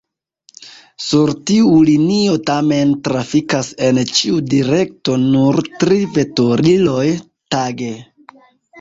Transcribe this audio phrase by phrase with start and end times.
[1.07, 7.09] Sur tiu linio tamen trafikas en ĉiu direkto nur tri veturiloj
[7.57, 7.97] tage.